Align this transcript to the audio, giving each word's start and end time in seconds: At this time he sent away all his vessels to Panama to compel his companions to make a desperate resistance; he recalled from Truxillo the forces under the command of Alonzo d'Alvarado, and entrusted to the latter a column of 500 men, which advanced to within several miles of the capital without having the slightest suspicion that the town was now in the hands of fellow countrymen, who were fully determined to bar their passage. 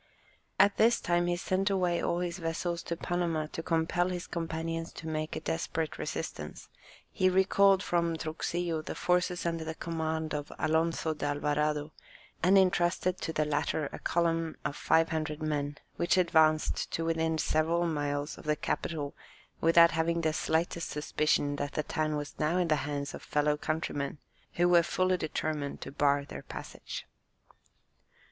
At 0.59 0.77
this 0.77 0.99
time 0.99 1.27
he 1.27 1.35
sent 1.35 1.69
away 1.69 2.01
all 2.01 2.21
his 2.21 2.39
vessels 2.39 2.81
to 2.85 2.97
Panama 2.97 3.45
to 3.51 3.61
compel 3.61 4.09
his 4.09 4.25
companions 4.25 4.91
to 4.93 5.07
make 5.07 5.35
a 5.35 5.39
desperate 5.39 5.99
resistance; 5.99 6.69
he 7.11 7.29
recalled 7.29 7.83
from 7.83 8.17
Truxillo 8.17 8.81
the 8.81 8.95
forces 8.95 9.45
under 9.45 9.63
the 9.63 9.75
command 9.75 10.33
of 10.33 10.51
Alonzo 10.57 11.13
d'Alvarado, 11.13 11.93
and 12.41 12.57
entrusted 12.57 13.19
to 13.21 13.31
the 13.31 13.45
latter 13.45 13.89
a 13.93 13.99
column 13.99 14.57
of 14.65 14.75
500 14.75 15.39
men, 15.39 15.77
which 15.97 16.17
advanced 16.17 16.89
to 16.89 17.05
within 17.05 17.37
several 17.37 17.85
miles 17.85 18.39
of 18.39 18.45
the 18.45 18.55
capital 18.55 19.13
without 19.59 19.91
having 19.91 20.21
the 20.21 20.33
slightest 20.33 20.89
suspicion 20.89 21.57
that 21.57 21.73
the 21.73 21.83
town 21.83 22.15
was 22.15 22.33
now 22.39 22.57
in 22.57 22.69
the 22.69 22.77
hands 22.89 23.13
of 23.13 23.21
fellow 23.21 23.55
countrymen, 23.55 24.17
who 24.53 24.67
were 24.67 24.81
fully 24.81 25.15
determined 25.17 25.79
to 25.81 25.91
bar 25.91 26.25
their 26.25 26.41
passage. 26.41 27.05